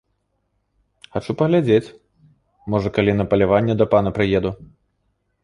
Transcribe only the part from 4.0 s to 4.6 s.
прыеду.